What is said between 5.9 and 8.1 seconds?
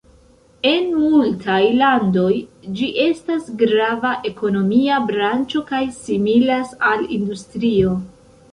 similas al industrio.